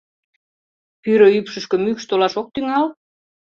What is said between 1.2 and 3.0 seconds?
ӱпшышкӧ мӱкш толаш ок тӱҥал?..